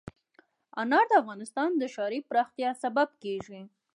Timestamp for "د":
1.09-1.13, 1.77-1.83